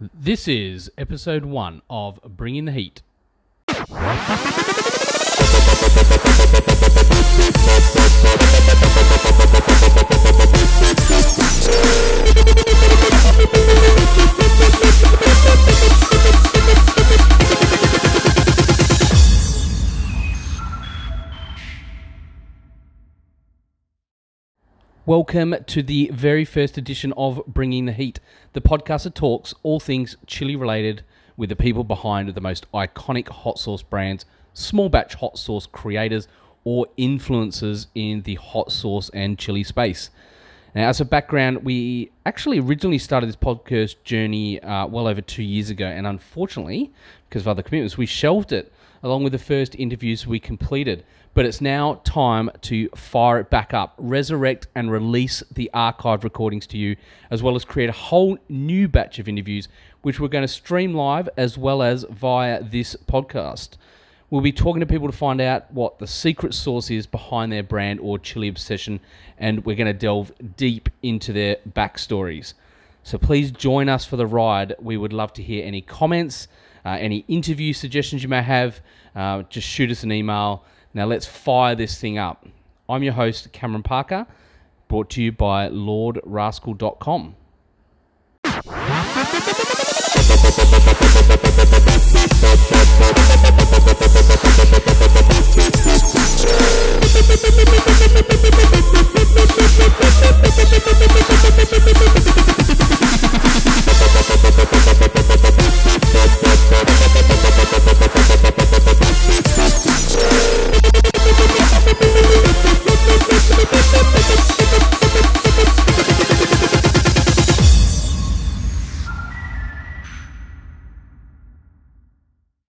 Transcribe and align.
This 0.00 0.46
is 0.46 0.92
episode 0.96 1.44
one 1.44 1.82
of 1.90 2.20
Bringing 2.22 2.66
the 2.66 2.70
Heat. 2.72 3.02
Welcome 25.08 25.56
to 25.68 25.82
the 25.82 26.10
very 26.12 26.44
first 26.44 26.76
edition 26.76 27.14
of 27.16 27.40
Bringing 27.46 27.86
the 27.86 27.92
Heat, 27.92 28.20
the 28.52 28.60
podcast 28.60 29.04
that 29.04 29.14
talks 29.14 29.54
all 29.62 29.80
things 29.80 30.18
chili 30.26 30.54
related 30.54 31.02
with 31.34 31.48
the 31.48 31.56
people 31.56 31.82
behind 31.82 32.28
the 32.28 32.42
most 32.42 32.70
iconic 32.72 33.28
hot 33.28 33.58
sauce 33.58 33.80
brands, 33.80 34.26
small 34.52 34.90
batch 34.90 35.14
hot 35.14 35.38
sauce 35.38 35.64
creators, 35.64 36.28
or 36.62 36.88
influencers 36.98 37.86
in 37.94 38.20
the 38.24 38.34
hot 38.34 38.70
sauce 38.70 39.08
and 39.14 39.38
chili 39.38 39.64
space. 39.64 40.10
Now, 40.74 40.88
as 40.88 41.00
a 41.00 41.04
background, 41.04 41.64
we 41.64 42.10
actually 42.26 42.60
originally 42.60 42.98
started 42.98 43.26
this 43.26 43.36
podcast 43.36 43.96
journey 44.04 44.62
uh, 44.62 44.86
well 44.86 45.08
over 45.08 45.22
two 45.22 45.42
years 45.42 45.70
ago, 45.70 45.86
and 45.86 46.06
unfortunately, 46.06 46.92
because 47.28 47.42
of 47.42 47.48
other 47.48 47.62
commitments, 47.62 47.96
we 47.96 48.04
shelved 48.04 48.52
it 48.52 48.72
along 49.02 49.22
with 49.22 49.32
the 49.32 49.38
first 49.38 49.74
interviews 49.76 50.26
we 50.26 50.38
completed. 50.38 51.04
But 51.32 51.46
it's 51.46 51.60
now 51.60 52.00
time 52.04 52.50
to 52.62 52.88
fire 52.90 53.38
it 53.38 53.48
back 53.48 53.72
up, 53.72 53.94
resurrect 53.96 54.66
and 54.74 54.90
release 54.90 55.42
the 55.52 55.70
archive 55.72 56.24
recordings 56.24 56.66
to 56.68 56.78
you, 56.78 56.96
as 57.30 57.42
well 57.42 57.54
as 57.54 57.64
create 57.64 57.88
a 57.88 57.92
whole 57.92 58.36
new 58.48 58.88
batch 58.88 59.18
of 59.18 59.28
interviews, 59.28 59.68
which 60.02 60.20
we're 60.20 60.28
going 60.28 60.42
to 60.42 60.48
stream 60.48 60.94
live 60.94 61.28
as 61.36 61.56
well 61.56 61.82
as 61.82 62.04
via 62.10 62.62
this 62.62 62.96
podcast. 63.06 63.76
We'll 64.30 64.42
be 64.42 64.52
talking 64.52 64.80
to 64.80 64.86
people 64.86 65.10
to 65.10 65.16
find 65.16 65.40
out 65.40 65.72
what 65.72 65.98
the 65.98 66.06
secret 66.06 66.52
sauce 66.52 66.90
is 66.90 67.06
behind 67.06 67.50
their 67.50 67.62
brand 67.62 67.98
or 68.00 68.18
chili 68.18 68.48
obsession, 68.48 69.00
and 69.38 69.64
we're 69.64 69.76
going 69.76 69.86
to 69.86 69.98
delve 69.98 70.32
deep 70.56 70.90
into 71.02 71.32
their 71.32 71.56
backstories. 71.66 72.52
So 73.02 73.16
please 73.16 73.50
join 73.50 73.88
us 73.88 74.04
for 74.04 74.16
the 74.16 74.26
ride. 74.26 74.74
We 74.80 74.98
would 74.98 75.14
love 75.14 75.32
to 75.34 75.42
hear 75.42 75.64
any 75.64 75.80
comments, 75.80 76.46
uh, 76.84 76.98
any 77.00 77.24
interview 77.26 77.72
suggestions 77.72 78.22
you 78.22 78.28
may 78.28 78.42
have. 78.42 78.80
Uh, 79.16 79.44
just 79.44 79.66
shoot 79.66 79.90
us 79.90 80.02
an 80.02 80.12
email. 80.12 80.62
Now 80.92 81.06
let's 81.06 81.24
fire 81.24 81.74
this 81.74 81.98
thing 81.98 82.18
up. 82.18 82.46
I'm 82.86 83.02
your 83.02 83.14
host, 83.14 83.50
Cameron 83.52 83.82
Parker, 83.82 84.26
brought 84.88 85.08
to 85.10 85.22
you 85.22 85.32
by 85.32 85.70
LordRascal.com. 85.70 87.34